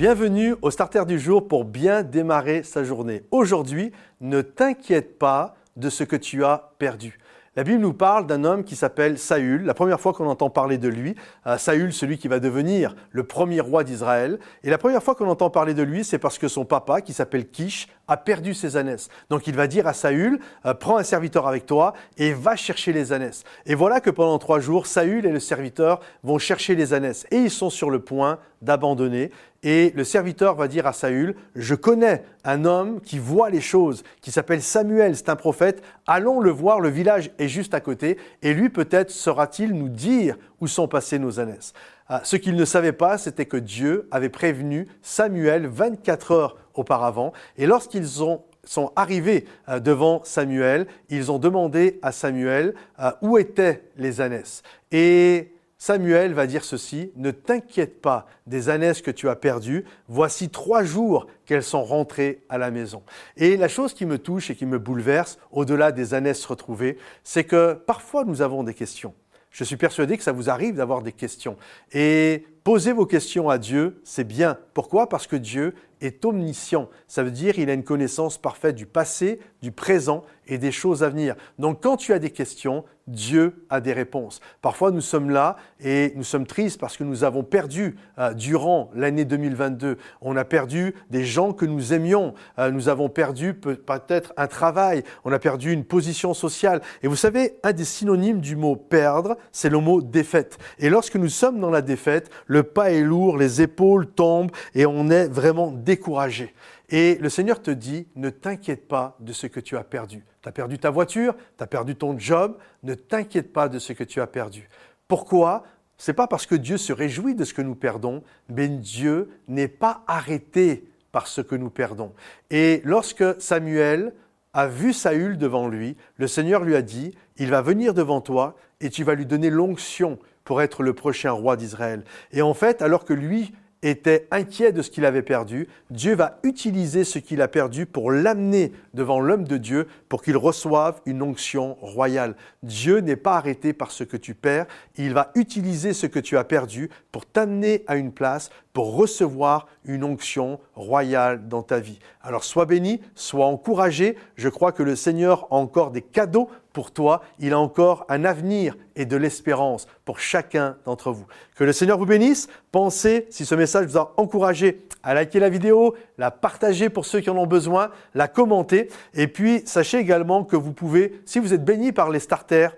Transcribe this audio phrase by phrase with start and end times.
[0.00, 3.22] Bienvenue au starter du jour pour bien démarrer sa journée.
[3.30, 3.92] Aujourd'hui,
[4.22, 7.18] ne t'inquiète pas de ce que tu as perdu.
[7.54, 9.62] La Bible nous parle d'un homme qui s'appelle Saül.
[9.64, 11.16] La première fois qu'on entend parler de lui,
[11.46, 14.38] euh, Saül, celui qui va devenir le premier roi d'Israël.
[14.64, 17.12] Et la première fois qu'on entend parler de lui, c'est parce que son papa, qui
[17.12, 19.08] s'appelle Kish, a perdu ses ânesses.
[19.30, 22.92] Donc il va dire à Saül, euh, prends un serviteur avec toi et va chercher
[22.92, 23.44] les ânesses.
[23.66, 27.24] Et voilà que pendant trois jours, Saül et le serviteur vont chercher les ânesses.
[27.30, 29.30] Et ils sont sur le point d'abandonner.
[29.62, 34.02] Et le serviteur va dire à Saül, je connais un homme qui voit les choses,
[34.22, 38.16] qui s'appelle Samuel, c'est un prophète, allons le voir, le village est juste à côté,
[38.42, 41.72] et lui peut-être saura-t-il nous dire où sont passées nos ânesses.
[42.08, 47.32] Ah, ce qu'il ne savait pas, c'était que Dieu avait prévenu Samuel 24 heures auparavant,
[47.56, 53.82] et lorsqu'ils sont arrivés euh, devant Samuel, ils ont demandé à Samuel euh, où étaient
[53.96, 54.62] les ânesses.
[54.92, 55.52] Et
[55.82, 60.84] Samuel va dire ceci, ne t'inquiète pas des ânesses que tu as perdues, voici trois
[60.84, 63.02] jours qu'elles sont rentrées à la maison.
[63.38, 67.44] Et la chose qui me touche et qui me bouleverse, au-delà des ânesses retrouvées, c'est
[67.44, 69.14] que parfois nous avons des questions.
[69.50, 71.56] Je suis persuadé que ça vous arrive d'avoir des questions.
[71.92, 74.58] Et poser vos questions à Dieu, c'est bien.
[74.74, 75.08] Pourquoi?
[75.08, 76.88] Parce que Dieu est omniscient.
[77.06, 81.02] Ça veut dire qu'il a une connaissance parfaite du passé, du présent et des choses
[81.02, 81.36] à venir.
[81.58, 84.40] Donc quand tu as des questions, Dieu a des réponses.
[84.62, 88.90] Parfois nous sommes là et nous sommes tristes parce que nous avons perdu euh, durant
[88.94, 89.96] l'année 2022.
[90.20, 92.34] On a perdu des gens que nous aimions.
[92.58, 95.02] Euh, nous avons perdu peut-être un travail.
[95.24, 96.80] On a perdu une position sociale.
[97.02, 100.58] Et vous savez, un des synonymes du mot perdre, c'est le mot défaite.
[100.78, 104.84] Et lorsque nous sommes dans la défaite, le pas est lourd, les épaules tombent et
[104.84, 106.52] on est vraiment découragé.
[106.88, 110.24] Et le Seigneur te dit, ne t'inquiète pas de ce que tu as perdu.
[110.42, 113.92] Tu as perdu ta voiture, tu as perdu ton job, ne t'inquiète pas de ce
[113.92, 114.68] que tu as perdu.
[115.06, 115.62] Pourquoi?
[115.96, 119.68] C'est pas parce que Dieu se réjouit de ce que nous perdons, mais Dieu n'est
[119.68, 122.12] pas arrêté par ce que nous perdons.
[122.50, 124.12] Et lorsque Samuel
[124.54, 128.56] a vu Saül devant lui, le Seigneur lui a dit, il va venir devant toi
[128.80, 130.18] et tu vas lui donner l'onction
[130.50, 132.02] pour être le prochain roi d'Israël.
[132.32, 133.52] Et en fait, alors que lui
[133.82, 138.10] était inquiet de ce qu'il avait perdu, Dieu va utiliser ce qu'il a perdu pour
[138.10, 142.34] l'amener devant l'homme de Dieu pour qu'il reçoive une onction royale.
[142.64, 144.66] Dieu n'est pas arrêté par ce que tu perds,
[144.96, 149.68] il va utiliser ce que tu as perdu pour t'amener à une place pour recevoir
[149.84, 151.98] une onction royale dans ta vie.
[152.22, 156.92] Alors sois béni, sois encouragé, je crois que le Seigneur a encore des cadeaux pour
[156.92, 161.26] toi, il a encore un avenir et de l'espérance pour chacun d'entre vous.
[161.56, 162.48] Que le Seigneur vous bénisse.
[162.70, 167.20] Pensez, si ce message vous a encouragé, à liker la vidéo, la partager pour ceux
[167.20, 168.88] qui en ont besoin, la commenter.
[169.14, 172.76] Et puis, sachez également que vous pouvez, si vous êtes béni par les starters,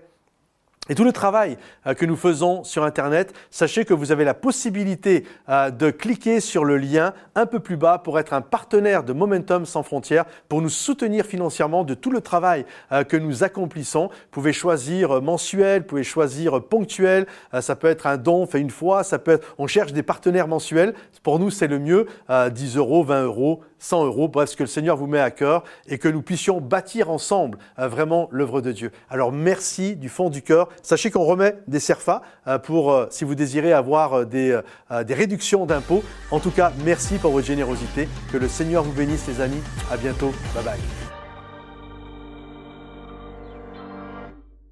[0.93, 4.35] et tout le travail euh, que nous faisons sur Internet, sachez que vous avez la
[4.35, 9.03] possibilité euh, de cliquer sur le lien un peu plus bas pour être un partenaire
[9.03, 13.43] de Momentum sans frontières, pour nous soutenir financièrement de tout le travail euh, que nous
[13.43, 14.09] accomplissons.
[14.09, 17.27] Vous pouvez choisir mensuel, vous pouvez choisir ponctuel,
[17.59, 20.47] ça peut être un don fait une fois, ça peut être, on cherche des partenaires
[20.47, 20.93] mensuels.
[21.23, 24.69] Pour nous, c'est le mieux, 10 euros, 20 euros, 100 euros, bref, ce que le
[24.69, 28.91] Seigneur vous met à cœur et que nous puissions bâtir ensemble vraiment l'œuvre de Dieu.
[29.09, 30.69] Alors merci du fond du cœur.
[30.83, 34.59] Sachez qu'on remet des CERFA euh, pour, euh, si vous désirez avoir euh, des,
[35.07, 36.03] des réductions d'impôts.
[36.31, 38.09] En tout cas, merci pour votre générosité.
[38.33, 39.63] Que le Seigneur vous bénisse, les amis.
[39.91, 40.33] À bientôt.
[40.55, 41.02] Bye bye.